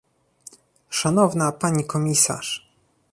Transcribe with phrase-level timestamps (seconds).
[0.89, 2.71] Szanowna pani komisarz!